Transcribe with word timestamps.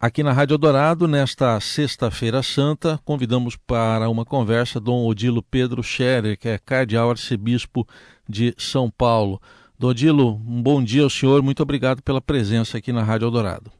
Aqui 0.00 0.22
na 0.22 0.32
Rádio 0.32 0.56
Dourado, 0.56 1.08
nesta 1.08 1.58
Sexta-feira 1.58 2.40
Santa, 2.40 3.00
convidamos 3.04 3.56
para 3.56 4.08
uma 4.08 4.24
conversa 4.24 4.78
Dom 4.78 5.04
Odilo 5.04 5.42
Pedro 5.42 5.82
Scherer, 5.82 6.38
que 6.38 6.48
é 6.48 6.56
cardeal 6.56 7.10
arcebispo 7.10 7.84
de 8.28 8.54
São 8.56 8.88
Paulo. 8.88 9.40
Dom 9.76 9.88
Odilo, 9.88 10.36
um 10.46 10.62
bom 10.62 10.80
dia 10.84 11.02
ao 11.02 11.10
senhor, 11.10 11.42
muito 11.42 11.64
obrigado 11.64 12.00
pela 12.00 12.20
presença 12.20 12.78
aqui 12.78 12.92
na 12.92 13.02
Rádio 13.02 13.26
Eldorado. 13.26 13.72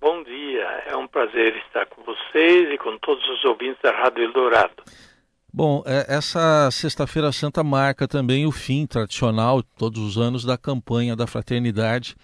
Bom 0.00 0.22
dia, 0.22 0.64
é 0.86 0.96
um 0.96 1.06
prazer 1.06 1.54
estar 1.66 1.84
com 1.84 2.02
vocês 2.02 2.72
e 2.72 2.78
com 2.78 2.96
todos 2.96 3.22
os 3.28 3.44
ouvintes 3.44 3.82
da 3.82 3.90
Rádio 3.90 4.24
Eldorado. 4.24 4.84
Bom, 5.52 5.82
é, 5.84 6.16
essa 6.16 6.70
Sexta-feira 6.70 7.30
Santa 7.30 7.62
marca 7.62 8.08
também 8.08 8.46
o 8.46 8.50
fim 8.50 8.86
tradicional, 8.86 9.62
todos 9.62 10.00
os 10.00 10.16
anos, 10.16 10.46
da 10.46 10.56
campanha 10.56 11.14
da 11.14 11.26
fraternidade 11.26 12.16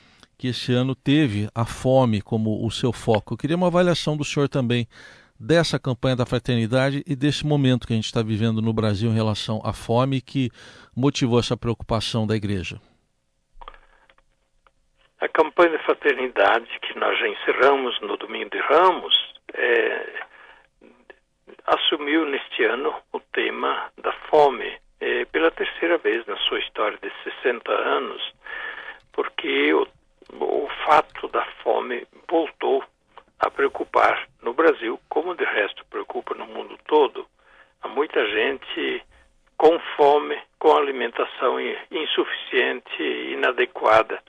que 0.42 0.48
esse 0.48 0.72
ano 0.72 0.92
teve 0.92 1.48
a 1.54 1.64
fome 1.64 2.20
como 2.20 2.66
o 2.66 2.68
seu 2.68 2.92
foco. 2.92 3.34
Eu 3.34 3.38
queria 3.38 3.54
uma 3.56 3.68
avaliação 3.68 4.16
do 4.16 4.24
senhor 4.24 4.48
também 4.48 4.88
dessa 5.38 5.78
campanha 5.78 6.16
da 6.16 6.26
fraternidade 6.26 7.00
e 7.06 7.14
desse 7.14 7.46
momento 7.46 7.86
que 7.86 7.92
a 7.92 7.96
gente 7.96 8.06
está 8.06 8.24
vivendo 8.24 8.60
no 8.60 8.72
Brasil 8.72 9.08
em 9.08 9.14
relação 9.14 9.62
à 9.64 9.72
fome 9.72 10.20
que 10.20 10.50
motivou 10.96 11.38
essa 11.38 11.56
preocupação 11.56 12.26
da 12.26 12.34
igreja. 12.34 12.80
A 15.20 15.28
campanha 15.28 15.78
da 15.78 15.84
fraternidade 15.84 16.66
que 16.80 16.98
nós 16.98 17.16
já 17.20 17.28
encerramos 17.28 18.00
no 18.00 18.16
domingo 18.16 18.50
de 18.50 18.58
Ramos 18.58 19.14
é, 19.54 20.24
assumiu 21.66 22.26
neste 22.26 22.64
ano 22.64 22.92
o 23.12 23.20
tema 23.32 23.92
da 24.02 24.10
fome 24.28 24.76
é, 24.98 25.24
pela 25.26 25.52
terceira 25.52 25.98
vez 25.98 26.26
na 26.26 26.36
sua 26.38 26.58
história 26.58 26.98
de 27.00 27.12
60 27.22 27.70
anos, 27.70 28.34
porque 29.12 29.72
o 29.72 29.86
fato 30.92 31.26
da 31.28 31.42
fome 31.62 32.06
voltou 32.28 32.84
a 33.40 33.50
preocupar 33.50 34.28
no 34.42 34.52
Brasil, 34.52 35.00
como 35.08 35.34
de 35.34 35.42
resto 35.42 35.86
preocupa 35.86 36.34
no 36.34 36.44
mundo 36.44 36.78
todo. 36.86 37.26
Há 37.80 37.88
muita 37.88 38.20
gente 38.28 39.02
com 39.56 39.78
fome, 39.96 40.38
com 40.58 40.76
alimentação 40.76 41.56
insuficiente 41.90 43.02
inadequada. 43.02 44.22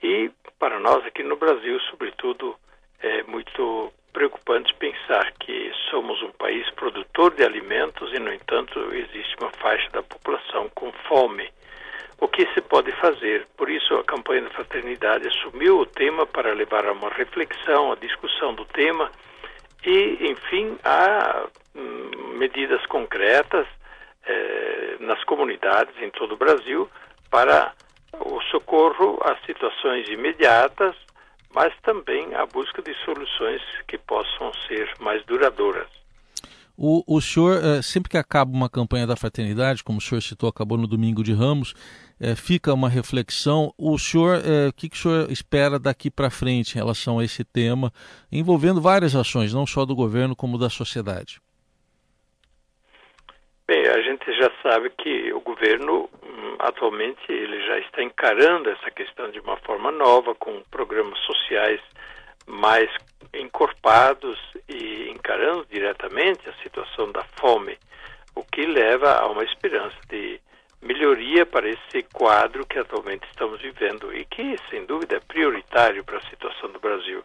E 0.00 0.30
para 0.56 0.78
nós 0.78 1.04
aqui 1.04 1.24
no 1.24 1.34
Brasil, 1.34 1.80
sobretudo, 1.90 2.54
é 3.00 3.24
muito 3.24 3.92
preocupante 4.12 4.72
pensar 4.74 5.32
que 5.32 5.72
somos 5.90 6.22
um 6.22 6.30
país 6.30 6.70
produtor 6.76 7.34
de 7.34 7.42
alimentos 7.42 8.12
e, 8.12 8.20
no 8.20 8.32
entanto, 8.32 8.78
existe 8.94 9.34
uma 9.40 9.50
faixa 9.50 9.90
da 9.90 10.02
população 10.04 10.70
com 10.76 10.92
fome 11.08 11.50
o 12.20 12.28
que 12.28 12.46
se 12.52 12.60
pode 12.60 12.90
fazer. 12.92 13.46
Por 13.56 13.70
isso, 13.70 13.94
a 13.94 14.04
campanha 14.04 14.42
da 14.42 14.50
fraternidade 14.50 15.28
assumiu 15.28 15.80
o 15.80 15.86
tema 15.86 16.26
para 16.26 16.52
levar 16.52 16.86
a 16.86 16.92
uma 16.92 17.10
reflexão, 17.10 17.92
a 17.92 17.96
discussão 17.96 18.54
do 18.54 18.64
tema 18.66 19.10
e, 19.84 20.30
enfim, 20.30 20.76
a 20.84 21.46
hum, 21.74 22.36
medidas 22.38 22.84
concretas 22.86 23.66
eh, 24.26 24.96
nas 25.00 25.22
comunidades 25.24 25.94
em 26.02 26.10
todo 26.10 26.34
o 26.34 26.36
Brasil 26.36 26.88
para 27.30 27.72
o 28.12 28.40
socorro 28.50 29.18
às 29.22 29.40
situações 29.46 30.08
imediatas, 30.08 30.96
mas 31.54 31.72
também 31.82 32.34
a 32.34 32.44
busca 32.46 32.82
de 32.82 32.94
soluções 33.04 33.62
que 33.86 33.96
possam 33.98 34.52
ser 34.66 34.90
mais 35.00 35.24
duradouras. 35.24 35.88
O, 36.76 37.02
o 37.06 37.20
senhor, 37.20 37.58
eh, 37.62 37.82
sempre 37.82 38.08
que 38.08 38.16
acaba 38.16 38.52
uma 38.52 38.68
campanha 38.68 39.06
da 39.06 39.16
fraternidade, 39.16 39.82
como 39.82 39.98
o 39.98 40.00
senhor 40.00 40.20
citou, 40.20 40.48
acabou 40.48 40.78
no 40.78 40.86
domingo 40.86 41.24
de 41.24 41.32
Ramos, 41.32 41.74
é, 42.20 42.34
fica 42.34 42.72
uma 42.72 42.88
reflexão. 42.88 43.72
O 43.78 43.98
senhor, 43.98 44.40
é, 44.44 44.68
o 44.68 44.72
que, 44.72 44.88
que 44.88 44.96
o 44.96 44.98
senhor 44.98 45.30
espera 45.30 45.78
daqui 45.78 46.10
para 46.10 46.30
frente 46.30 46.74
em 46.74 46.78
relação 46.78 47.18
a 47.18 47.24
esse 47.24 47.44
tema, 47.44 47.92
envolvendo 48.30 48.80
várias 48.80 49.14
ações, 49.14 49.54
não 49.54 49.66
só 49.66 49.84
do 49.84 49.94
governo, 49.94 50.34
como 50.34 50.58
da 50.58 50.68
sociedade? 50.68 51.40
Bem, 53.66 53.86
a 53.86 54.00
gente 54.00 54.32
já 54.38 54.50
sabe 54.62 54.90
que 54.90 55.30
o 55.32 55.40
governo 55.40 56.08
hum, 56.22 56.56
atualmente 56.58 57.20
ele 57.30 57.62
já 57.66 57.78
está 57.80 58.02
encarando 58.02 58.70
essa 58.70 58.90
questão 58.90 59.30
de 59.30 59.38
uma 59.40 59.58
forma 59.58 59.92
nova, 59.92 60.34
com 60.34 60.62
programas 60.70 61.18
sociais 61.20 61.80
mais 62.46 62.88
encorpados 63.34 64.38
e 64.68 65.10
encarando 65.10 65.66
diretamente 65.70 66.48
a 66.48 66.62
situação 66.62 67.12
da 67.12 67.22
fome, 67.38 67.76
o 68.34 68.42
que 68.42 68.64
leva 68.64 69.12
a 69.18 69.26
uma 69.26 69.44
esperança 69.44 69.96
de 70.08 70.40
melhoria 70.80 71.44
para 71.44 71.68
esse 71.68 72.02
quadro 72.12 72.66
que 72.66 72.78
atualmente 72.78 73.26
estamos 73.28 73.60
vivendo 73.60 74.14
e 74.14 74.24
que, 74.24 74.56
sem 74.70 74.84
dúvida, 74.86 75.16
é 75.16 75.20
prioritário 75.20 76.04
para 76.04 76.18
a 76.18 76.30
situação 76.30 76.70
do 76.70 76.78
Brasil. 76.78 77.22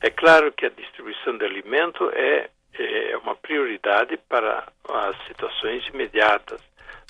É 0.00 0.10
claro 0.10 0.52
que 0.52 0.66
a 0.66 0.70
distribuição 0.70 1.36
de 1.38 1.44
alimento 1.44 2.10
é, 2.14 2.50
é 2.78 3.16
uma 3.16 3.34
prioridade 3.34 4.16
para 4.28 4.66
as 4.88 5.26
situações 5.26 5.86
imediatas, 5.88 6.60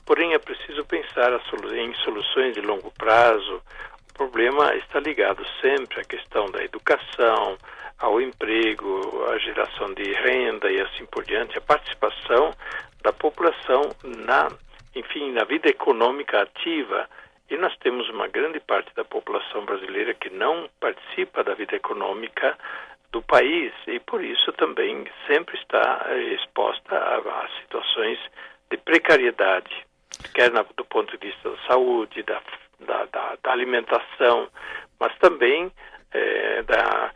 porém 0.06 0.34
é 0.34 0.38
preciso 0.38 0.84
pensar 0.84 1.32
em 1.74 1.94
soluções 2.04 2.54
de 2.54 2.60
longo 2.60 2.92
prazo. 2.92 3.62
O 4.10 4.14
problema 4.14 4.74
está 4.76 5.00
ligado 5.00 5.44
sempre 5.60 6.00
à 6.00 6.04
questão 6.04 6.50
da 6.52 6.62
educação, 6.62 7.58
ao 7.98 8.20
emprego, 8.20 9.24
à 9.28 9.38
geração 9.38 9.92
de 9.94 10.12
renda 10.12 10.70
e 10.70 10.80
assim 10.80 11.06
por 11.06 11.24
diante, 11.24 11.58
a 11.58 11.62
participação 11.62 12.54
da 13.02 13.12
população 13.12 13.90
na 14.04 14.50
enfim, 14.94 15.32
na 15.32 15.44
vida 15.44 15.68
econômica 15.68 16.42
ativa. 16.42 17.08
E 17.50 17.56
nós 17.56 17.76
temos 17.78 18.08
uma 18.08 18.26
grande 18.26 18.58
parte 18.60 18.94
da 18.94 19.04
população 19.04 19.64
brasileira 19.64 20.14
que 20.14 20.30
não 20.30 20.68
participa 20.80 21.44
da 21.44 21.54
vida 21.54 21.76
econômica 21.76 22.56
do 23.12 23.22
país 23.22 23.72
e 23.86 24.00
por 24.00 24.24
isso 24.24 24.52
também 24.54 25.06
sempre 25.26 25.56
está 25.58 26.06
eh, 26.08 26.34
exposta 26.34 26.96
a, 26.96 27.18
a 27.18 27.48
situações 27.60 28.18
de 28.70 28.76
precariedade, 28.78 29.86
quer 30.34 30.50
na, 30.50 30.64
do 30.76 30.84
ponto 30.84 31.16
de 31.16 31.28
vista 31.28 31.50
da 31.50 31.56
saúde, 31.68 32.22
da, 32.24 32.42
da, 32.80 33.04
da, 33.04 33.36
da 33.40 33.52
alimentação, 33.52 34.48
mas 34.98 35.16
também 35.18 35.70
eh, 36.12 36.62
da, 36.62 37.12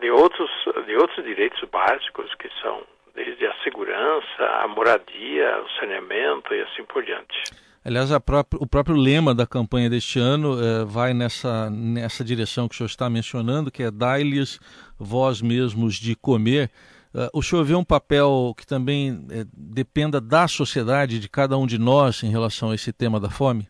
de, 0.00 0.10
outros, 0.10 0.50
de 0.86 0.96
outros 0.96 1.24
direitos 1.24 1.62
básicos 1.68 2.32
que 2.36 2.48
são 2.60 2.82
desde 3.18 3.46
a 3.46 3.54
segurança, 3.64 4.44
a 4.62 4.68
moradia, 4.68 5.60
o 5.60 5.68
saneamento 5.80 6.54
e 6.54 6.60
assim 6.62 6.84
por 6.84 7.04
diante. 7.04 7.36
Aliás, 7.84 8.10
própria, 8.20 8.60
o 8.62 8.66
próprio 8.66 8.96
lema 8.96 9.34
da 9.34 9.46
campanha 9.46 9.90
deste 9.90 10.20
ano 10.20 10.54
é, 10.62 10.84
vai 10.84 11.12
nessa, 11.12 11.68
nessa 11.70 12.24
direção 12.24 12.68
que 12.68 12.74
o 12.74 12.78
senhor 12.78 12.86
está 12.86 13.10
mencionando, 13.10 13.72
que 13.72 13.82
é 13.82 13.90
dai-lhes 13.90 14.60
vós 14.98 15.42
mesmos 15.42 15.94
de 15.94 16.14
comer. 16.14 16.70
Uh, 17.14 17.30
o 17.32 17.42
senhor 17.42 17.64
vê 17.64 17.74
um 17.74 17.84
papel 17.84 18.54
que 18.56 18.66
também 18.66 19.26
é, 19.30 19.44
dependa 19.52 20.20
da 20.20 20.46
sociedade, 20.46 21.18
de 21.18 21.28
cada 21.28 21.56
um 21.56 21.66
de 21.66 21.78
nós, 21.78 22.22
em 22.22 22.30
relação 22.30 22.70
a 22.70 22.74
esse 22.74 22.92
tema 22.92 23.18
da 23.18 23.30
fome? 23.30 23.66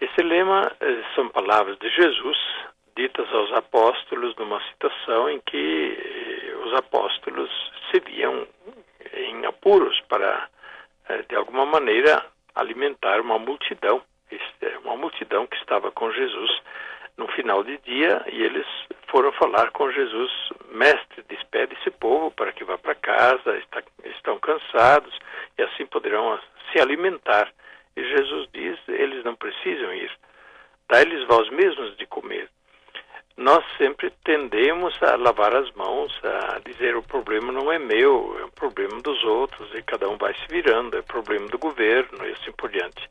Esse 0.00 0.22
lema 0.22 0.70
são 1.14 1.28
palavras 1.28 1.78
de 1.78 1.88
Jesus, 1.90 2.36
ditas 2.96 3.32
aos 3.32 3.52
apóstolos 3.52 4.34
numa 4.36 4.60
situação 4.70 5.30
em 5.30 5.40
que 5.40 5.98
eh, 5.98 6.56
os 6.64 6.74
apóstolos 6.74 7.50
se 7.90 8.00
viam 8.00 8.46
em 9.14 9.46
apuros 9.46 10.00
para, 10.08 10.48
eh, 11.08 11.22
de 11.28 11.36
alguma 11.36 11.66
maneira, 11.66 12.24
alimentar 12.54 13.20
uma 13.20 13.38
multidão, 13.38 14.02
é 14.30 14.78
uma 14.78 14.96
multidão 14.96 15.46
que 15.46 15.56
estava 15.56 15.90
com 15.90 16.10
Jesus 16.12 16.50
no 17.16 17.28
final 17.28 17.62
de 17.62 17.76
dia 17.78 18.24
e 18.30 18.42
eles 18.42 18.66
foram 19.08 19.30
falar 19.32 19.70
com 19.72 19.90
Jesus, 19.90 20.30
mestre, 20.70 21.22
despede 21.28 21.76
esse 21.80 21.90
povo 21.90 22.30
para 22.30 22.52
que 22.52 22.64
vá 22.64 22.78
para 22.78 22.94
casa, 22.94 23.58
está, 23.58 23.82
estão 24.04 24.38
cansados 24.38 25.18
e 25.58 25.62
assim 25.62 25.86
poderão 25.86 26.38
se 26.70 26.80
alimentar. 26.80 27.52
E 27.94 28.02
Jesus 28.02 28.48
diz, 28.54 28.78
eles 28.88 29.22
não 29.24 29.34
precisam 29.34 29.92
ir, 29.92 30.10
dá-lhes 30.88 31.26
vós 31.26 31.48
mesmos 31.50 31.94
de 31.98 32.06
comer 32.06 32.48
nós 33.36 33.64
sempre 33.78 34.10
tendemos 34.24 34.94
a 35.02 35.16
lavar 35.16 35.54
as 35.54 35.70
mãos, 35.72 36.12
a 36.24 36.58
dizer 36.60 36.96
o 36.96 37.02
problema 37.02 37.50
não 37.50 37.72
é 37.72 37.78
meu, 37.78 38.36
é 38.38 38.44
o 38.44 38.52
problema 38.52 39.00
dos 39.00 39.22
outros 39.24 39.74
e 39.74 39.82
cada 39.82 40.08
um 40.08 40.16
vai 40.16 40.34
se 40.34 40.46
virando, 40.48 40.96
é 40.96 41.02
problema 41.02 41.48
do 41.48 41.58
governo 41.58 42.26
e 42.26 42.32
assim 42.32 42.52
por 42.52 42.70
diante. 42.70 43.08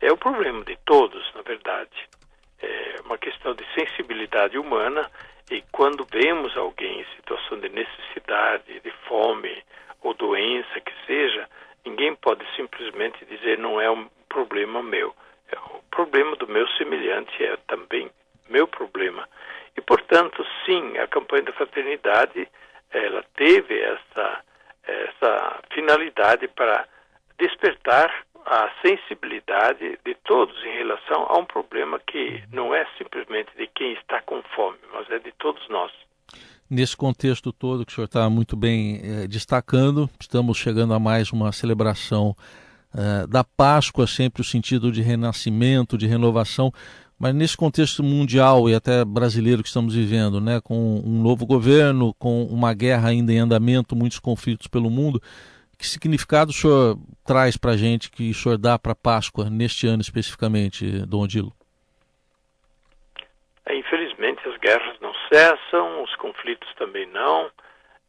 É 0.00 0.12
o 0.12 0.16
problema 0.16 0.62
de 0.64 0.76
todos, 0.84 1.32
na 1.34 1.42
verdade. 1.42 2.08
É 2.60 2.96
uma 3.04 3.16
questão 3.16 3.54
de 3.54 3.64
sensibilidade 3.74 4.58
humana 4.58 5.10
e 5.50 5.62
quando 5.72 6.06
vemos 6.10 6.56
alguém 6.56 7.00
em 7.00 7.16
situação 7.16 7.58
de 7.58 7.68
necessidade, 7.68 8.80
de 8.80 8.90
fome 9.08 9.62
ou 10.02 10.14
doença 10.14 10.80
que 10.80 10.92
seja, 11.06 11.48
ninguém 11.84 12.14
pode 12.14 12.44
simplesmente 12.56 13.24
dizer 13.24 13.58
não 13.58 13.80
é 13.80 13.90
um 13.90 14.08
problema 14.28 14.82
meu. 14.82 15.14
É 15.50 15.58
o 15.58 15.82
problema 15.90 16.36
do 16.36 16.46
meu 16.46 16.68
semelhante 16.70 17.42
é 17.42 17.56
também 17.66 18.10
meu 18.48 18.66
problema. 18.66 19.28
E, 19.76 19.80
portanto, 19.80 20.44
sim, 20.64 20.98
a 20.98 21.06
campanha 21.06 21.44
da 21.44 21.52
fraternidade 21.52 22.48
ela 22.90 23.24
teve 23.36 23.80
essa, 23.80 24.40
essa 24.84 25.60
finalidade 25.72 26.46
para 26.48 26.86
despertar 27.38 28.12
a 28.44 28.70
sensibilidade 28.84 29.98
de 30.04 30.14
todos 30.24 30.56
em 30.64 30.76
relação 30.78 31.26
a 31.28 31.38
um 31.38 31.44
problema 31.44 32.00
que 32.00 32.42
não 32.52 32.74
é 32.74 32.86
simplesmente 32.98 33.50
de 33.56 33.66
quem 33.68 33.92
está 33.94 34.20
com 34.22 34.42
fome, 34.54 34.78
mas 34.92 35.08
é 35.10 35.18
de 35.18 35.32
todos 35.32 35.66
nós. 35.68 35.92
Nesse 36.68 36.96
contexto 36.96 37.52
todo 37.52 37.84
que 37.84 37.92
o 37.92 37.94
senhor 37.94 38.06
está 38.06 38.28
muito 38.30 38.56
bem 38.56 39.00
eh, 39.02 39.26
destacando, 39.28 40.08
estamos 40.18 40.56
chegando 40.56 40.94
a 40.94 40.98
mais 40.98 41.30
uma 41.30 41.52
celebração 41.52 42.34
eh, 42.94 43.26
da 43.26 43.44
Páscoa, 43.44 44.06
sempre 44.06 44.40
o 44.40 44.44
sentido 44.44 44.90
de 44.90 45.02
renascimento, 45.02 45.98
de 45.98 46.06
renovação, 46.06 46.72
mas 47.22 47.32
nesse 47.32 47.56
contexto 47.56 48.02
mundial 48.02 48.68
e 48.68 48.74
até 48.74 49.04
brasileiro 49.04 49.62
que 49.62 49.68
estamos 49.68 49.94
vivendo, 49.94 50.40
né, 50.40 50.60
com 50.60 50.74
um 50.74 51.22
novo 51.22 51.46
governo, 51.46 52.12
com 52.14 52.42
uma 52.46 52.74
guerra 52.74 53.10
ainda 53.10 53.32
em 53.32 53.38
andamento, 53.38 53.94
muitos 53.94 54.18
conflitos 54.18 54.66
pelo 54.66 54.90
mundo, 54.90 55.22
que 55.78 55.86
significado 55.86 56.50
o 56.50 56.52
senhor 56.52 56.98
traz 57.24 57.56
para 57.56 57.70
a 57.70 57.76
gente, 57.76 58.10
que 58.10 58.30
o 58.30 58.34
senhor 58.34 58.58
dá 58.58 58.76
para 58.76 58.92
Páscoa 58.92 59.48
neste 59.48 59.86
ano 59.86 60.02
especificamente, 60.02 61.06
Dom 61.06 61.22
Odilo? 61.22 61.52
É, 63.66 63.76
infelizmente 63.76 64.40
as 64.48 64.58
guerras 64.58 64.96
não 65.00 65.14
cessam, 65.32 66.02
os 66.02 66.12
conflitos 66.16 66.74
também 66.74 67.06
não, 67.06 67.48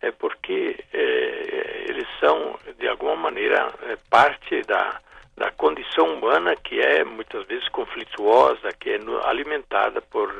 é 0.01 0.09
porque 0.09 0.83
é, 0.91 1.85
eles 1.87 2.07
são, 2.19 2.57
de 2.79 2.87
alguma 2.87 3.15
maneira, 3.15 3.71
é 3.83 3.95
parte 4.09 4.59
da, 4.63 4.99
da 5.35 5.51
condição 5.51 6.13
humana 6.13 6.55
que 6.55 6.79
é 6.79 7.03
muitas 7.03 7.45
vezes 7.47 7.67
conflituosa, 7.69 8.71
que 8.79 8.89
é 8.89 8.99
alimentada 9.23 10.01
por 10.01 10.31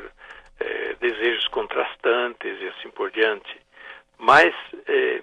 é, 0.60 0.94
desejos 1.00 1.46
contrastantes 1.48 2.60
e 2.60 2.68
assim 2.68 2.90
por 2.90 3.10
diante. 3.10 3.60
Mas 4.18 4.54
é, 4.86 5.22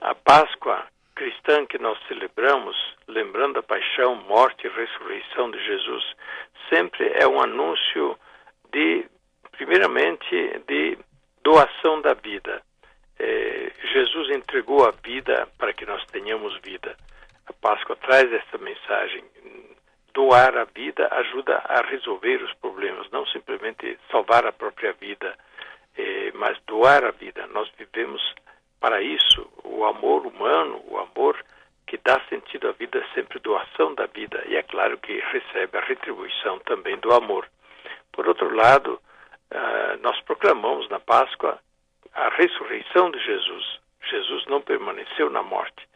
a 0.00 0.14
Páscoa 0.14 0.86
cristã 1.14 1.66
que 1.66 1.78
nós 1.78 1.98
celebramos, 2.08 2.76
lembrando 3.06 3.58
a 3.58 3.62
paixão, 3.62 4.14
morte 4.14 4.66
e 4.66 4.70
ressurreição 4.70 5.50
de 5.50 5.62
Jesus, 5.64 6.02
sempre 6.72 7.12
é 7.14 7.28
um 7.28 7.40
anúncio 7.40 8.18
de, 8.72 9.04
primeiramente, 9.52 10.60
de 10.66 10.96
doação 11.42 12.00
da 12.00 12.14
vida. 12.14 12.62
É, 13.18 13.70
Jesus 13.92 14.30
entregou 14.30 14.88
a 14.88 14.92
vida 14.92 15.46
para 15.58 15.74
que 15.74 15.84
nós 15.84 16.02
tenhamos 16.06 16.58
vida. 16.62 16.96
A 17.50 17.52
Páscoa 17.52 17.96
traz 17.96 18.32
essa 18.32 18.58
mensagem. 18.58 19.24
Doar 20.14 20.56
a 20.56 20.64
vida 20.64 21.08
ajuda 21.10 21.58
a 21.64 21.82
resolver 21.82 22.36
os 22.44 22.54
problemas, 22.54 23.10
não 23.10 23.26
simplesmente 23.26 23.98
salvar 24.08 24.46
a 24.46 24.52
própria 24.52 24.92
vida, 24.92 25.36
é, 25.98 26.30
mas 26.34 26.56
doar 26.66 27.04
a 27.04 27.10
vida. 27.10 27.48
Nós 27.48 27.68
vivemos 27.76 28.22
para 28.78 29.02
isso. 29.02 29.50
O 29.64 29.84
amor 29.84 30.26
humano, 30.26 30.80
o 30.86 30.96
amor 30.98 31.44
que 31.88 31.98
dá 32.04 32.20
sentido 32.28 32.68
à 32.68 32.72
vida, 32.72 32.98
é 32.98 33.14
sempre 33.14 33.40
doação 33.40 33.94
da 33.96 34.06
vida, 34.06 34.40
e 34.46 34.54
é 34.54 34.62
claro 34.62 34.96
que 34.98 35.18
recebe 35.32 35.76
a 35.76 35.80
retribuição 35.80 36.60
também 36.60 36.96
do 36.98 37.12
amor. 37.12 37.48
Por 38.12 38.28
outro 38.28 38.54
lado, 38.54 39.00
uh, 39.50 40.00
nós 40.02 40.20
proclamamos 40.20 40.88
na 40.88 41.00
Páscoa 41.00 41.58
a 42.14 42.28
ressurreição 42.28 43.10
de 43.10 43.18
Jesus. 43.24 43.80
Jesus 44.08 44.46
não 44.46 44.62
permaneceu 44.62 45.28
na 45.30 45.42
morte, 45.42 45.89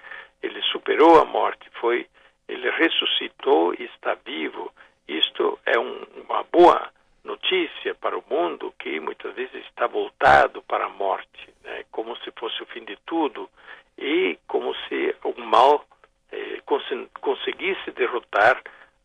ele 0.45 0.63
superou 0.63 1.21
a 1.21 1.25
morte, 1.25 1.69
foi, 1.81 2.07
ele 2.49 2.71
ressuscitou 2.71 3.75
e 3.75 3.85
está 3.85 4.15
vivo. 4.15 4.73
Isto 5.09 5.59
é 5.65 5.79
um, 5.79 6.03
uma 6.29 6.43
boa 6.45 6.91
notícia 7.25 7.95
para 7.95 8.19
o 8.19 8.25
mundo 8.29 8.75
que 8.79 9.01
muitas 9.01 9.35
vezes 9.35 9.65
está 9.67 9.87
voltado 9.87 10.63
para 10.63 10.87
a 10.87 10.91
morte, 10.91 11.53
né? 11.63 11.85
como 11.91 12.17
se 12.19 12.31
fosse 12.33 12.63
o 12.63 12.67
fim 12.67 12.85
de 12.85 12.97
tudo 13.07 13.49
e 13.97 14.39
como 14.47 14.75
se 14.89 15.17
o 15.25 15.41
mal 15.41 15.87
eh, 16.31 16.61
cons 16.67 16.85
conseguisse 17.21 17.91
derrotar 17.93 18.63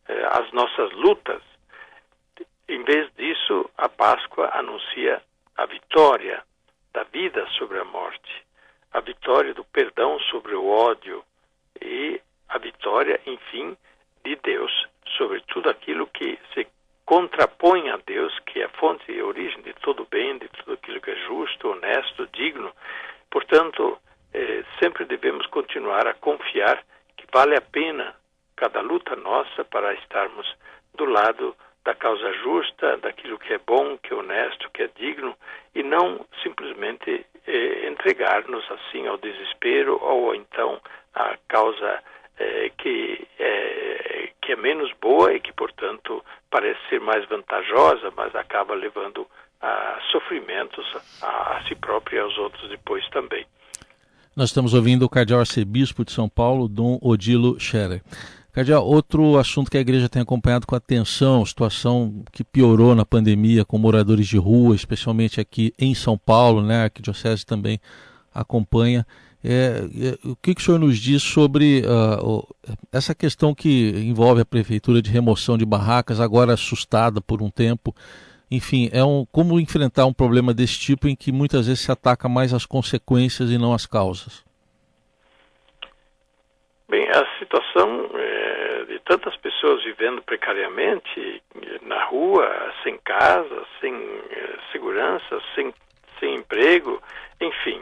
eh, 0.08 0.28
as 0.32 0.52
nossas 0.52 0.92
lutas. 0.92 1.42
Em 2.68 2.82
vez 2.84 3.10
disso, 3.16 3.70
a 3.78 3.88
Páscoa 3.88 4.50
anuncia 4.52 5.22
a 5.56 5.66
vitória 5.66 6.42
da 6.92 7.04
vida 7.04 7.46
sobre 7.58 7.78
a 7.78 7.84
morte, 7.84 8.44
a 8.92 9.00
vitória 9.00 9.54
do 9.54 9.64
perdão 9.64 10.18
sobre 10.30 10.54
o 10.54 10.66
ódio 10.66 11.24
e 11.80 12.20
a 12.48 12.58
vitória, 12.58 13.20
enfim, 13.26 13.76
de 14.24 14.36
Deus 14.36 14.72
sobre 15.16 15.40
tudo 15.42 15.70
aquilo 16.00 16.06
que 16.08 16.38
se 16.54 16.66
contrapõe 17.04 17.90
a 17.90 17.98
Deus, 18.06 18.38
que 18.46 18.60
é 18.60 18.64
a 18.64 18.68
fonte 18.70 19.10
e 19.10 19.22
origem 19.22 19.60
de 19.62 19.72
todo 19.74 20.06
bem, 20.10 20.38
de 20.38 20.48
tudo 20.48 20.74
aquilo 20.74 21.00
que 21.00 21.10
é 21.10 21.16
justo, 21.26 21.70
honesto, 21.70 22.28
digno. 22.32 22.72
Portanto, 23.30 23.98
eh, 24.32 24.64
sempre 24.78 25.04
devemos 25.04 25.46
continuar 25.46 26.06
a 26.06 26.14
confiar 26.14 26.82
que 27.16 27.26
vale 27.32 27.56
a 27.56 27.60
pena 27.60 28.14
cada 28.56 28.80
luta 28.80 29.16
nossa 29.16 29.64
para 29.64 29.92
estarmos 29.94 30.46
do 30.94 31.04
lado 31.04 31.56
da 31.84 31.94
causa 31.94 32.32
justa, 32.34 32.98
daquilo 32.98 33.38
que 33.38 33.54
é 33.54 33.58
bom, 33.58 33.98
que 33.98 34.12
é 34.12 34.16
honesto, 34.16 34.70
que 34.70 34.82
é 34.82 34.90
digno, 34.96 35.34
e 35.74 35.82
não 35.82 36.26
simplesmente 36.42 37.26
eh, 37.46 37.86
entregar-nos 37.88 38.64
assim 38.70 39.06
ao 39.08 39.18
desespero 39.18 39.98
ou 40.00 40.34
então 40.34 40.80
à 41.14 41.36
causa 41.48 42.02
eh, 42.38 42.70
que, 42.78 43.26
é, 43.38 44.30
que 44.40 44.49
é 44.49 44.49
menos 44.60 44.92
boa 45.00 45.32
e 45.34 45.40
que, 45.40 45.52
portanto, 45.52 46.24
parece 46.50 46.78
ser 46.88 47.00
mais 47.00 47.26
vantajosa, 47.28 48.12
mas 48.16 48.34
acaba 48.34 48.74
levando 48.74 49.26
a 49.60 49.98
sofrimentos 50.10 50.84
a, 51.22 51.56
a 51.56 51.64
si 51.66 51.74
próprio 51.74 52.16
e 52.16 52.20
aos 52.20 52.36
outros 52.38 52.68
depois 52.68 53.06
também. 53.10 53.46
Nós 54.34 54.50
estamos 54.50 54.74
ouvindo 54.74 55.04
o 55.04 55.08
cardeal 55.08 55.40
arcebispo 55.40 56.04
de 56.04 56.12
São 56.12 56.28
Paulo, 56.28 56.68
Dom 56.68 56.98
Odilo 57.02 57.58
Scherer. 57.58 58.02
Cardeal, 58.52 58.84
outro 58.84 59.38
assunto 59.38 59.70
que 59.70 59.76
a 59.76 59.80
igreja 59.80 60.08
tem 60.08 60.22
acompanhado 60.22 60.66
com 60.66 60.74
atenção, 60.74 61.44
situação 61.46 62.24
que 62.32 62.42
piorou 62.42 62.94
na 62.94 63.04
pandemia 63.04 63.64
com 63.64 63.78
moradores 63.78 64.26
de 64.26 64.36
rua, 64.38 64.74
especialmente 64.74 65.40
aqui 65.40 65.72
em 65.78 65.94
São 65.94 66.18
Paulo, 66.18 66.60
né? 66.60 66.80
A 66.80 66.82
arquidiocese 66.84 67.46
também 67.46 67.80
acompanha. 68.34 69.06
É, 69.42 69.48
é, 69.48 70.28
o 70.28 70.36
que, 70.36 70.54
que, 70.54 70.60
o 70.60 70.64
senhor 70.64 70.78
nos 70.78 70.98
diz 70.98 71.22
sobre 71.22 71.80
uh, 71.80 72.46
essa 72.92 73.14
questão 73.14 73.54
que 73.54 73.90
envolve 73.96 74.42
a 74.42 74.44
prefeitura 74.44 75.00
de 75.00 75.10
remoção 75.10 75.56
de 75.56 75.64
barracas, 75.64 76.20
agora 76.20 76.52
assustada 76.52 77.20
por 77.22 77.40
um 77.40 77.50
tempo? 77.50 77.94
Enfim, 78.50 78.90
é 78.92 79.02
um, 79.02 79.24
como 79.32 79.58
enfrentar 79.58 80.04
um 80.04 80.12
problema 80.12 80.52
desse 80.52 80.78
tipo 80.78 81.08
em 81.08 81.16
que 81.16 81.32
muitas 81.32 81.68
vezes 81.68 81.84
se 81.84 81.90
ataca 81.90 82.28
mais 82.28 82.52
as 82.52 82.66
consequências 82.66 83.50
e 83.50 83.56
não 83.56 83.72
as 83.72 83.86
causas? 83.86 84.44
Bem, 86.88 87.08
a 87.08 87.38
situação 87.38 88.10
é, 88.14 88.84
de 88.88 88.98
tantas 89.00 89.36
pessoas 89.36 89.82
vivendo 89.84 90.20
precariamente 90.22 91.40
na 91.82 92.04
rua, 92.04 92.74
sem 92.82 92.98
casa, 92.98 93.64
sem 93.80 93.94
é, 93.94 94.58
segurança, 94.72 95.40
sem, 95.54 95.72
sem 96.18 96.34
emprego, 96.34 97.00
enfim, 97.40 97.80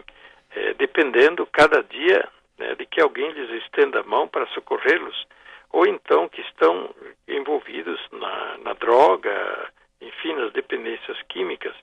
é, 0.54 0.74
dependendo 0.74 1.46
cada 1.46 1.82
dia 1.82 2.28
né, 2.58 2.74
de 2.74 2.86
que 2.86 3.00
alguém 3.00 3.30
lhes 3.32 3.62
estenda 3.62 4.00
a 4.00 4.04
mão 4.04 4.26
para 4.28 4.46
socorrê-los, 4.48 5.26
ou 5.70 5.86
então 5.86 6.28
que 6.28 6.40
estão 6.40 6.94
envolvidos 7.26 8.00
na, 8.12 8.58
na 8.58 8.72
droga, 8.74 9.70
enfim, 10.00 10.34
nas 10.34 10.52
dependências 10.52 11.20
químicas, 11.28 11.74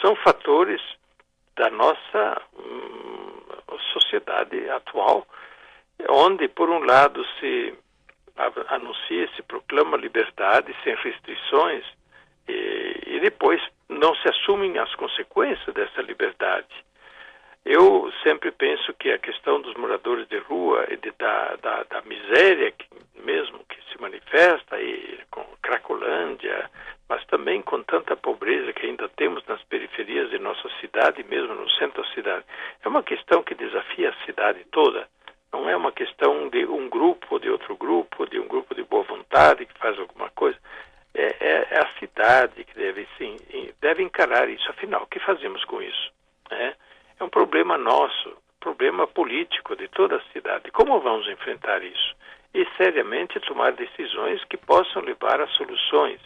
são 0.00 0.16
fatores 0.16 0.80
da 1.56 1.70
nossa 1.70 2.42
hum, 2.56 3.42
sociedade 3.92 4.68
atual, 4.70 5.26
onde, 6.08 6.48
por 6.48 6.70
um 6.70 6.84
lado, 6.84 7.24
se 7.40 7.74
anuncia, 8.68 9.28
se 9.34 9.42
proclama 9.42 9.96
liberdade 9.96 10.74
sem 10.84 10.94
restrições, 10.96 11.84
e, 12.48 13.02
e 13.06 13.20
depois 13.20 13.60
não 13.88 14.14
se 14.16 14.28
assumem 14.28 14.78
as 14.78 14.94
consequências 14.94 15.74
dessa 15.74 16.00
liberdade. 16.02 16.68
Eu 17.64 18.10
sempre 18.22 18.50
penso 18.50 18.94
que 18.94 19.10
a 19.10 19.18
questão 19.18 19.60
dos 19.60 19.74
moradores 19.74 20.26
de 20.28 20.38
rua 20.38 20.86
e 20.90 20.96
de, 20.96 21.10
da, 21.18 21.56
da, 21.56 21.82
da, 21.84 22.02
miséria 22.02 22.70
que, 22.72 22.86
mesmo 23.22 23.58
que 23.68 23.76
se 23.90 24.00
manifesta 24.00 24.80
e 24.80 25.18
com 25.30 25.44
Cracolândia, 25.62 26.70
mas 27.08 27.24
também 27.26 27.60
com 27.62 27.82
tanta 27.82 28.16
pobreza 28.16 28.72
que 28.72 28.86
ainda 28.86 29.08
temos 29.10 29.44
nas 29.46 29.62
periferias 29.64 30.30
de 30.30 30.38
nossa 30.38 30.68
cidade, 30.80 31.24
mesmo 31.24 31.54
no 31.54 31.68
centro 31.72 32.02
da 32.02 32.08
cidade, 32.10 32.44
é 32.82 32.88
uma 32.88 33.02
questão 33.02 33.42
que 33.42 33.54
desafia 33.54 34.10
a 34.10 34.24
cidade 34.24 34.64
toda. 34.70 35.08
Não 35.52 35.68
é 35.68 35.76
uma 35.76 35.92
questão 35.92 36.48
de 36.48 36.64
um 36.66 36.88
grupo 36.88 37.26
ou 37.30 37.38
de 37.38 37.50
outro 37.50 37.76
grupo, 37.76 38.26
de 38.26 38.38
um 38.38 38.46
grupo 38.46 38.74
de 38.74 38.82
boa 38.84 39.02
vontade 39.02 39.66
que 39.66 39.78
faz 39.78 39.98
alguma 39.98 40.30
coisa. 40.30 40.58
É, 41.14 41.36
é, 41.40 41.68
é 41.70 41.78
a 41.80 41.98
cidade 41.98 42.64
que 42.64 42.74
deve, 42.74 43.06
sim, 43.16 43.36
deve 43.80 44.02
encarar 44.02 44.48
isso. 44.48 44.70
Afinal, 44.70 45.02
o 45.02 45.06
que 45.06 45.18
fazemos 45.18 45.64
com 45.64 45.82
isso? 45.82 46.12
É? 46.50 46.74
é 47.18 47.24
um 47.24 47.28
problema 47.28 47.76
nosso, 47.76 48.36
problema 48.60 48.96
político 49.08 49.76
de 49.76 49.88
toda 49.88 50.16
a 50.16 50.32
cidade. 50.32 50.70
Como 50.70 51.00
vamos 51.00 51.28
enfrentar 51.28 51.82
isso? 51.82 52.16
E 52.54 52.66
seriamente 52.76 53.40
tomar 53.40 53.72
decisões 53.72 54.42
que 54.44 54.56
possam 54.56 55.02
levar 55.02 55.40
a 55.40 55.46
soluções. 55.48 56.20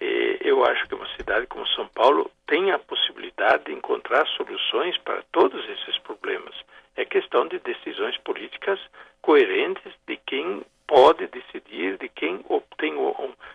E 0.00 0.38
eu 0.42 0.64
acho 0.64 0.86
que 0.88 0.94
uma 0.94 1.08
cidade 1.16 1.46
como 1.46 1.66
São 1.68 1.86
Paulo 1.88 2.30
tem 2.46 2.70
a 2.70 2.78
possibilidade 2.78 3.64
de 3.64 3.72
encontrar 3.72 4.26
soluções 4.28 4.96
para 4.98 5.22
todos 5.32 5.62
esses 5.68 5.98
problemas. 5.98 6.54
É 6.96 7.04
questão 7.04 7.46
de 7.46 7.58
decisões 7.58 8.16
políticas 8.18 8.80
coerentes 9.22 9.92
de 10.06 10.16
quem 10.26 10.62
pode 10.86 11.26
decidir, 11.26 11.98
de 11.98 12.08
quem 12.08 12.44
tem 12.78 12.94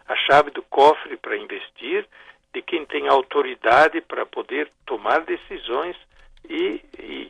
a 0.08 0.16
chave 0.16 0.52
do 0.52 0.62
cofre 0.64 1.18
para 1.18 1.38
investir, 1.38 2.06
de 2.54 2.62
quem 2.62 2.86
tem 2.86 3.08
autoridade 3.08 4.02
para 4.02 4.26
poder 4.26 4.70
tomar 4.86 5.22
decisões 5.22 5.96
e, 6.50 6.82
e, 7.00 7.21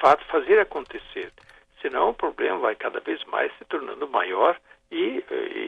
fato 0.00 0.24
fazer 0.26 0.58
acontecer. 0.58 1.32
Senão 1.80 2.10
o 2.10 2.14
problema 2.14 2.58
vai 2.58 2.74
cada 2.74 3.00
vez 3.00 3.22
mais 3.24 3.52
se 3.58 3.64
tornando 3.66 4.08
maior 4.08 4.58
e, 4.90 5.24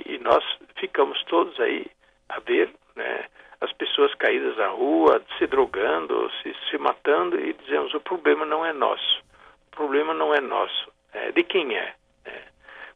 e 0.07 0.19
nós 0.19 0.45
ficamos 0.77 1.23
todos 1.25 1.59
aí 1.61 1.87
a 2.29 2.41
ver 2.41 2.71
né, 2.97 3.27
as 3.61 3.73
pessoas 3.73 4.15
caídas 4.15 4.57
na 4.57 4.69
rua, 4.69 5.23
se 5.39 5.47
drogando, 5.47 6.31
se, 6.43 6.55
se 6.69 6.79
matando 6.79 7.39
e 7.39 7.53
dizemos 7.53 7.93
o 7.95 8.01
problema 8.01 8.45
não 8.45 8.65
é 8.65 8.73
nosso. 8.73 9.23
O 9.69 9.77
problema 9.77 10.15
não 10.15 10.35
é 10.35 10.41
nosso. 10.41 10.91
É, 11.13 11.33
de 11.33 11.43
quem 11.43 11.77
é? 11.77 11.95
é? 12.25 12.43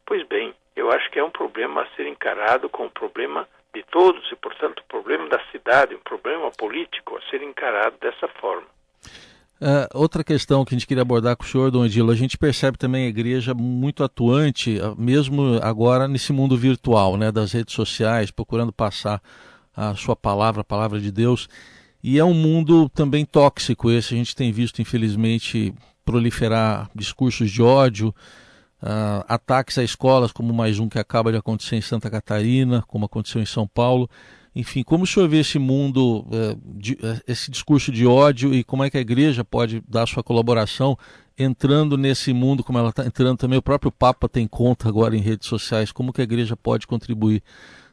Pois 0.06 0.26
bem, 0.26 0.54
eu 0.74 0.90
acho 0.90 1.10
que 1.10 1.18
é 1.18 1.24
um 1.24 1.30
problema 1.30 1.82
a 1.82 1.96
ser 1.96 2.06
encarado 2.06 2.68
como 2.68 2.90
problema 2.90 3.48
de 3.74 3.82
todos 3.84 4.30
e, 4.30 4.36
portanto, 4.36 4.82
um 4.82 4.88
problema 4.88 5.28
da 5.28 5.40
cidade, 5.50 5.94
um 5.94 6.00
problema 6.00 6.50
político 6.52 7.16
a 7.16 7.30
ser 7.30 7.42
encarado 7.42 7.96
dessa 7.98 8.28
forma. 8.28 8.66
Uh, 9.60 9.86
outra 9.94 10.24
questão 10.24 10.64
que 10.64 10.74
a 10.74 10.76
gente 10.76 10.86
queria 10.86 11.02
abordar 11.02 11.36
com 11.36 11.44
o 11.44 11.46
senhor, 11.46 11.70
Dom 11.70 11.86
Edilo, 11.86 12.10
a 12.10 12.16
gente 12.16 12.36
percebe 12.36 12.76
também 12.76 13.06
a 13.06 13.08
igreja 13.08 13.54
muito 13.54 14.02
atuante, 14.02 14.78
ah, 14.80 14.94
mesmo 14.98 15.58
agora 15.62 16.08
nesse 16.08 16.32
mundo 16.32 16.56
virtual, 16.56 17.16
né, 17.16 17.30
das 17.30 17.52
redes 17.52 17.72
sociais, 17.72 18.30
procurando 18.30 18.72
passar 18.72 19.22
a 19.74 19.94
sua 19.94 20.16
palavra, 20.16 20.60
a 20.60 20.64
palavra 20.64 21.00
de 21.00 21.10
Deus. 21.10 21.48
E 22.02 22.18
é 22.18 22.24
um 22.24 22.34
mundo 22.34 22.88
também 22.90 23.24
tóxico 23.24 23.90
esse, 23.90 24.12
a 24.12 24.16
gente 24.16 24.36
tem 24.36 24.52
visto, 24.52 24.82
infelizmente, 24.82 25.72
proliferar 26.04 26.90
discursos 26.94 27.50
de 27.50 27.62
ódio, 27.62 28.14
uh, 28.82 29.24
ataques 29.26 29.78
a 29.78 29.82
escolas, 29.82 30.32
como 30.32 30.52
mais 30.52 30.78
um 30.78 30.88
que 30.88 30.98
acaba 30.98 31.32
de 31.32 31.38
acontecer 31.38 31.76
em 31.76 31.80
Santa 31.80 32.10
Catarina, 32.10 32.84
como 32.86 33.06
aconteceu 33.06 33.40
em 33.40 33.46
São 33.46 33.66
Paulo. 33.66 34.10
Enfim, 34.54 34.84
como 34.84 35.02
o 35.04 35.06
senhor 35.06 35.28
vê 35.28 35.40
esse 35.40 35.58
mundo, 35.58 36.24
de, 36.64 36.92
uh, 36.94 37.20
esse 37.26 37.50
discurso 37.50 37.90
de 37.90 38.06
ódio 38.06 38.54
e 38.54 38.62
como 38.62 38.84
é 38.84 38.90
que 38.90 38.96
a 38.96 39.00
igreja 39.00 39.44
pode 39.44 39.82
dar 39.88 40.06
sua 40.06 40.22
colaboração 40.22 40.96
entrando 41.36 41.96
nesse 41.96 42.32
mundo, 42.32 42.62
como 42.62 42.78
ela 42.78 42.90
está 42.90 43.04
entrando 43.04 43.38
também, 43.38 43.58
o 43.58 43.62
próprio 43.62 43.90
Papa 43.90 44.28
tem 44.28 44.46
conta 44.46 44.88
agora 44.88 45.16
em 45.16 45.20
redes 45.20 45.48
sociais, 45.48 45.90
como 45.90 46.12
que 46.12 46.20
a 46.20 46.24
igreja 46.24 46.56
pode 46.56 46.86
contribuir 46.86 47.42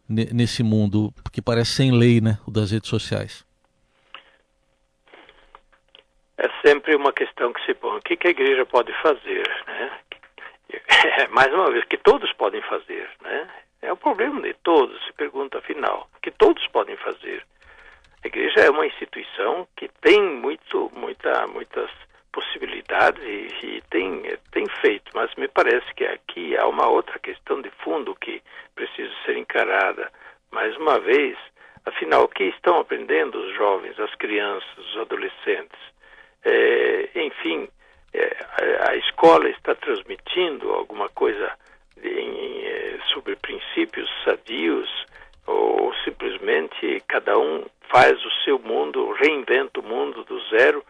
nesse 0.08 0.62
mundo 0.62 1.14
que 1.32 1.42
parece 1.42 1.72
sem 1.72 1.92
lei, 1.92 2.22
né, 2.22 2.38
o 2.46 2.52
das 2.52 2.72
redes 2.72 2.90
sociais? 2.90 3.46
É 6.38 6.50
sempre 6.66 6.96
uma 6.96 7.14
questão 7.14 7.54
que 7.54 7.64
se 7.66 7.74
põe. 7.74 7.98
O 7.98 8.02
que, 8.02 8.18
que 8.18 8.28
a 8.28 8.32
igreja 8.32 8.66
pode 8.66 8.92
fazer, 9.02 9.48
né? 9.68 9.92
É, 11.18 11.28
mais 11.30 11.52
uma 11.54 11.70
vez, 11.72 11.84
que 11.86 11.98
todos 11.98 12.32
podem 12.34 12.62
fazer, 12.62 13.10
né? 13.22 13.50
É 13.82 13.92
o 13.92 13.98
problema 13.98 14.42
de 14.42 14.54
todos, 14.64 15.04
se 15.06 15.14
pergunta 15.14 15.58
afinal, 15.58 16.08
que 16.22 16.32
todos 16.32 16.66
podem 16.68 16.96
fazer. 16.98 17.44
A 18.24 18.28
igreja 18.28 18.60
é 18.62 18.70
uma 18.70 18.86
instituição 18.86 19.68
que 19.76 19.90
tem 20.02 20.22
muito, 20.22 20.92
muita, 20.96 21.48
muitas 21.48 21.90
possibilidades 22.32 23.22
e, 23.24 23.66
e, 23.66 23.82
tem, 23.90 24.24
tem 24.52 24.68
feito, 24.82 25.12
mas 25.14 25.34
me 25.36 25.48
parece 25.48 25.92
que 25.96 26.06
aqui 26.06 26.56
há 26.56 26.68
uma 26.68 26.88
outra 26.88 27.18
questão 27.20 27.62
de 27.62 27.70
fundo 27.84 28.16
que 28.16 28.42
precisa 28.76 29.12
ser 29.26 29.38
encarada. 29.38 30.12
Mais 30.52 30.76
uma 30.78 31.00
vez, 31.00 31.38
afinal, 31.86 32.24
o 32.26 32.30
que 32.30 32.44
estão 32.44 32.80
aprendendo 32.80 33.40
os 33.40 33.56
jovens, 33.56 34.00
as 34.00 34.14
crianças, 34.16 34.78
os 34.78 34.98
adolescentes? 34.98 35.80
É, 36.44 37.10
enfim, 37.16 37.68
é, 38.14 38.38
a, 38.90 38.96
escola 38.96 39.50
está 39.50 39.76
transmitindo 39.76 40.72
alguma 40.72 41.10
coisa 41.10 41.52
em, 42.04 42.51
sobre 43.14 43.36
princípios 43.36 44.10
sadios 44.24 44.90
ou 45.46 45.94
simplesmente 46.04 47.02
cada 47.08 47.38
um 47.38 47.66
faz 47.92 48.14
o 48.24 48.32
seu 48.44 48.58
mundo, 48.60 49.12
reinventa 49.14 49.80
o 49.80 49.84
mundo 49.84 50.24
do 50.24 50.40
zero. 50.50 50.84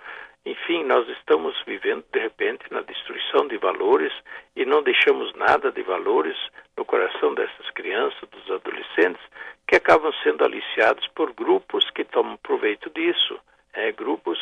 Enfim, 0.46 0.84
nós 0.84 1.08
estamos 1.10 1.56
vivendo 1.66 2.04
de 2.12 2.20
repente 2.20 2.64
na 2.72 2.82
destruição 2.82 3.48
de 3.48 3.58
valores 3.58 4.12
e 4.56 4.66
não 4.66 4.82
deixamos 4.82 5.34
nada 5.36 5.72
de 5.72 5.82
valores 5.84 6.38
no 6.78 6.86
coração 6.86 7.34
dessas 7.34 7.70
crianças, 7.72 8.28
dos 8.30 8.50
adolescentes, 8.50 9.22
que 9.68 9.76
acabam 9.76 10.12
sendo 10.24 10.44
aliciados 10.44 11.08
por 11.10 11.32
grupos 11.34 11.90
que 11.92 12.04
tomam 12.04 12.38
proveito 12.38 12.90
disso, 12.90 13.40
é, 13.74 13.92
grupos 13.92 14.40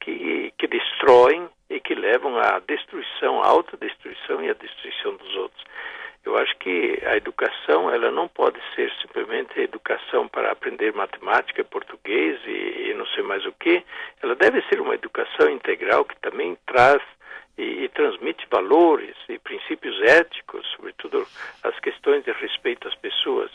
que, 0.00 0.52
que 0.58 0.66
destroem 0.66 1.48
e 1.70 1.80
que 1.80 1.94
levam 1.94 2.38
à 2.38 2.58
destruição, 2.60 3.42
à 3.42 3.48
autodestruição 3.48 4.42
e 4.42 4.50
à 4.50 4.54
destruição 4.54 5.16
dos 5.16 5.34
outros. 5.36 5.64
Eu 6.24 6.36
acho 6.36 6.56
que 6.58 7.00
a 7.06 7.16
educação 7.16 7.90
ela 7.90 8.10
não 8.10 8.28
pode 8.28 8.60
ser 8.74 8.92
simplesmente 9.00 9.58
educação 10.18 10.28
para 10.28 10.50
aprender 10.50 10.92
matemática, 10.94 11.64
português 11.64 12.40
e, 12.46 12.90
e 12.90 12.94
não 12.94 13.06
sei 13.08 13.22
mais 13.22 13.44
o 13.46 13.52
que. 13.52 13.84
Ela 14.22 14.34
deve 14.34 14.62
ser 14.62 14.80
uma 14.80 14.94
educação 14.94 15.48
integral 15.50 16.04
que 16.04 16.16
também 16.20 16.56
traz 16.66 17.02
e, 17.56 17.84
e, 17.84 17.88
transmite 17.88 18.46
valores 18.50 19.16
e 19.28 19.38
princípios 19.38 20.00
éticos, 20.02 20.66
sobretudo 20.76 21.26
as 21.62 21.78
questões 21.80 22.24
de 22.24 22.32
respeito 22.32 22.88
às 22.88 22.94
pessoas. 22.96 23.50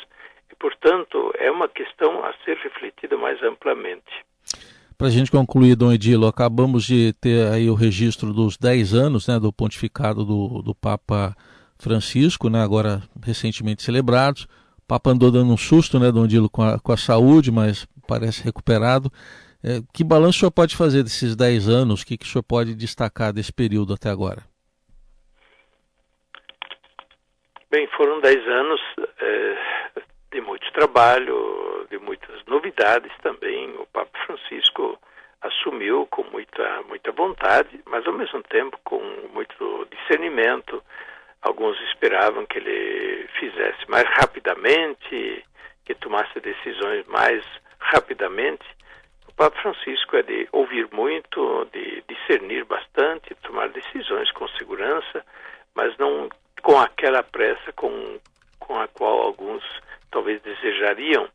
E, 0.51 0.55
portanto, 0.55 1.33
é 1.37 1.49
uma 1.49 1.67
questão 1.67 2.23
a 2.23 2.33
ser 2.45 2.57
refletida 2.57 3.17
mais 3.17 3.41
amplamente. 3.43 4.25
Para 4.97 5.07
a 5.07 5.11
gente 5.11 5.31
concluir, 5.31 5.75
Dom 5.75 5.91
Edilo, 5.91 6.27
acabamos 6.27 6.85
de 6.85 7.13
ter 7.13 7.47
aí 7.47 7.69
o 7.69 7.73
registro 7.73 8.31
dos 8.31 8.57
10 8.57 8.93
anos 8.93 9.27
né, 9.27 9.39
do 9.39 9.51
pontificado 9.51 10.23
do, 10.23 10.61
do 10.61 10.75
Papa 10.75 11.35
Francisco, 11.79 12.49
né, 12.49 12.61
agora 12.63 13.01
recentemente 13.21 13.83
celebrados. 13.83 14.47
Papa 14.87 15.11
andou 15.11 15.31
dando 15.31 15.51
um 15.51 15.57
susto, 15.57 15.99
né, 15.99 16.11
Dom 16.11 16.27
Dilo, 16.27 16.49
com 16.49 16.61
a, 16.61 16.79
com 16.79 16.91
a 16.91 16.97
saúde, 16.97 17.51
mas 17.51 17.85
parece 18.07 18.43
recuperado. 18.43 19.09
É, 19.63 19.79
que 19.93 20.03
balanço 20.03 20.37
o 20.37 20.39
senhor 20.39 20.51
pode 20.51 20.75
fazer 20.75 21.03
desses 21.03 21.35
10 21.35 21.69
anos? 21.69 22.01
O 22.01 22.05
que, 22.05 22.17
que 22.17 22.25
o 22.25 22.27
senhor 22.27 22.43
pode 22.43 22.75
destacar 22.75 23.31
desse 23.31 23.53
período 23.53 23.93
até 23.93 24.09
agora? 24.09 24.43
Bem, 27.71 27.87
foram 27.97 28.19
10 28.19 28.47
anos 28.47 28.81
é, 29.19 29.57
de 30.33 30.41
muito 30.41 30.69
trabalho, 30.73 31.87
de 31.89 31.97
muitas 31.97 32.43
novidades 32.45 33.11
também. 33.23 33.69
O 33.77 33.87
Papa 33.87 34.11
Francisco 34.25 34.99
assumiu 35.41 36.05
com 36.07 36.23
muita, 36.25 36.81
muita 36.87 37.11
vontade, 37.11 37.79
mas 37.85 38.05
ao 38.05 38.13
mesmo 38.13 38.43
tempo 38.43 38.77
com 38.83 39.01
muito 39.33 39.87
discernimento, 39.91 40.83
Alguns 41.43 41.77
esperavam 41.91 42.45
que 42.45 42.57
ele 42.57 43.27
fizesse 43.39 43.89
mais 43.89 44.07
rapidamente, 44.17 45.45
que 45.85 45.93
tomasse 45.95 46.39
decisões 46.39 47.05
mais 47.07 47.43
rapidamente. 47.79 48.65
O 49.27 49.33
Papa 49.33 49.59
Francisco 49.61 50.15
é 50.15 50.23
de 50.23 50.47
ouvir 50.53 50.87
muito, 50.93 51.67
de 51.73 52.01
discernir 52.07 52.63
bastante, 52.63 53.35
tomar 53.43 53.67
decisões 53.69 54.31
com 54.31 54.47
segurança, 54.49 55.25
mas 55.75 55.97
não 55.97 56.29
com 56.61 56.79
aquela 56.79 57.21
pressa 57.21 57.73
com, 57.73 58.19
com 58.57 58.79
a 58.79 58.87
qual 58.87 59.21
alguns 59.21 59.63
talvez 60.11 60.41
desejariam. 60.43 61.27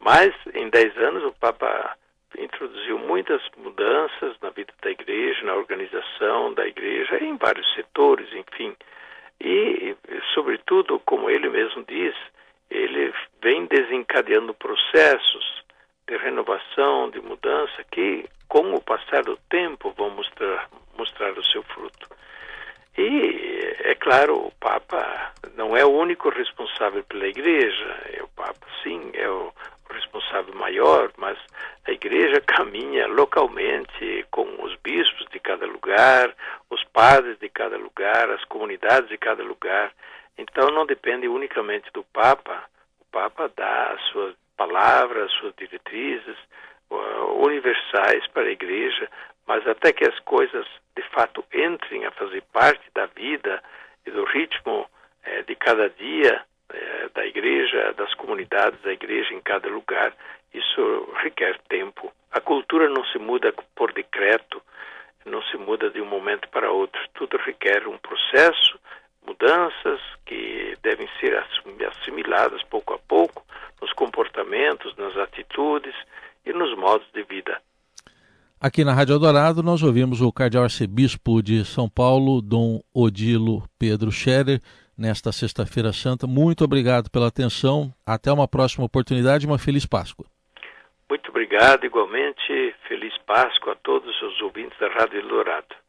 Mas 0.00 0.34
em 0.54 0.68
dez 0.70 0.96
anos 0.98 1.22
o 1.22 1.32
Papa 1.38 1.96
introduziu 2.36 2.98
muitas 2.98 3.42
mudanças 3.56 4.36
na 4.40 4.50
vida 4.50 4.72
da 4.82 4.90
igreja, 4.90 5.44
na 5.44 5.54
organização 5.54 6.52
da 6.52 6.66
igreja, 6.66 7.22
em 7.22 7.36
vários 7.36 7.72
setores, 7.74 8.28
enfim. 8.32 8.74
E, 9.40 9.96
sobretudo, 10.34 11.00
como 11.00 11.30
ele 11.30 11.48
mesmo 11.48 11.84
diz, 11.84 12.14
ele 12.70 13.12
vem 13.42 13.66
desencadeando 13.66 14.54
processos 14.54 15.64
de 16.06 16.16
renovação, 16.16 17.10
de 17.10 17.20
mudança, 17.20 17.84
que, 17.90 18.28
com 18.48 18.74
o 18.74 18.82
passar 18.82 19.22
do 19.22 19.36
tempo, 19.48 19.94
vão 19.96 20.10
mostrar, 20.10 20.68
mostrar 20.96 21.32
o 21.32 21.44
seu 21.44 21.62
fruto. 21.62 22.08
E, 22.98 23.76
é 23.80 23.94
claro, 23.94 24.36
o 24.46 24.52
Papa 24.60 25.32
não 25.56 25.76
é 25.76 25.84
o 25.84 25.90
único 25.90 26.28
responsável 26.28 27.02
pela 27.04 27.26
Igreja. 27.26 28.20
O 28.22 28.28
Papa, 28.28 28.66
sim, 28.82 29.10
é 29.14 29.28
o 29.28 29.52
responsável 29.92 30.54
maior, 30.54 31.10
mas 31.16 31.38
a 31.86 31.92
igreja 31.92 32.40
caminha 32.46 33.06
localmente 33.06 34.26
com 34.30 34.46
os 34.62 34.74
bispos 34.76 35.26
de 35.30 35.38
cada 35.40 35.66
lugar, 35.66 36.34
os 36.68 36.82
padres 36.84 37.38
de 37.38 37.48
cada 37.48 37.76
lugar, 37.76 38.30
as 38.30 38.44
comunidades 38.44 39.08
de 39.08 39.18
cada 39.18 39.42
lugar. 39.42 39.92
Então 40.38 40.70
não 40.70 40.86
depende 40.86 41.28
unicamente 41.28 41.90
do 41.92 42.02
Papa. 42.04 42.64
O 43.00 43.04
Papa 43.12 43.50
dá 43.56 43.92
as 43.92 44.02
suas 44.10 44.34
palavras, 44.56 45.24
as 45.24 45.32
suas 45.38 45.54
diretrizes 45.56 46.36
uh, 46.90 47.44
universais 47.44 48.26
para 48.28 48.42
a 48.42 48.52
igreja, 48.52 49.08
mas 49.46 49.66
até 49.66 49.92
que 49.92 50.06
as 50.06 50.18
coisas 50.20 50.66
de 50.94 51.02
fato 51.10 51.44
entrem 51.52 52.04
a 52.04 52.10
fazer 52.12 52.42
parte 52.52 52.82
da 52.94 53.06
vida 53.06 53.62
e 54.06 54.10
do 54.10 54.24
ritmo 54.24 54.88
eh, 55.24 55.42
de 55.42 55.54
cada 55.54 55.88
dia, 55.90 56.42
da 57.14 57.26
igreja, 57.26 57.92
das 57.96 58.12
comunidades 58.14 58.80
da 58.82 58.92
igreja 58.92 59.34
em 59.34 59.40
cada 59.40 59.68
lugar, 59.68 60.14
isso 60.52 61.12
requer 61.22 61.58
tempo. 61.68 62.12
A 62.32 62.40
cultura 62.40 62.88
não 62.88 63.04
se 63.06 63.18
muda 63.18 63.52
por 63.74 63.92
decreto, 63.92 64.62
não 65.24 65.42
se 65.42 65.56
muda 65.56 65.90
de 65.90 66.00
um 66.00 66.06
momento 66.06 66.48
para 66.48 66.70
outro. 66.70 67.00
Tudo 67.14 67.36
requer 67.38 67.86
um 67.86 67.98
processo 67.98 68.78
mudanças 69.26 70.00
que 70.26 70.76
devem 70.82 71.08
ser 71.20 71.36
assimiladas 71.88 72.62
pouco 72.64 72.94
a 72.94 72.98
pouco 72.98 73.44
nos 73.80 73.92
comportamentos, 73.92 74.96
nas 74.96 75.16
atitudes 75.16 75.94
e 76.44 76.52
nos 76.52 76.76
modos 76.76 77.06
de 77.12 77.22
vida. 77.22 77.60
Aqui 78.62 78.84
na 78.84 78.92
Rádio 78.92 79.14
Eldorado 79.14 79.62
nós 79.62 79.82
ouvimos 79.82 80.20
o 80.20 80.30
cardeal 80.30 80.64
arcebispo 80.64 81.42
de 81.42 81.64
São 81.64 81.88
Paulo, 81.88 82.42
Dom 82.42 82.82
Odilo 82.92 83.62
Pedro 83.78 84.12
Scherer, 84.12 84.60
nesta 84.98 85.32
sexta-feira 85.32 85.94
santa. 85.94 86.26
Muito 86.26 86.62
obrigado 86.62 87.10
pela 87.10 87.28
atenção. 87.28 87.90
Até 88.04 88.30
uma 88.30 88.46
próxima 88.46 88.84
oportunidade 88.84 89.46
e 89.46 89.48
uma 89.48 89.58
feliz 89.58 89.86
Páscoa. 89.86 90.26
Muito 91.08 91.30
obrigado, 91.30 91.86
igualmente. 91.86 92.74
Feliz 92.86 93.16
Páscoa 93.26 93.72
a 93.72 93.76
todos 93.76 94.10
os 94.20 94.42
ouvintes 94.42 94.78
da 94.78 94.88
Rádio 94.88 95.20
Eldorado. 95.20 95.79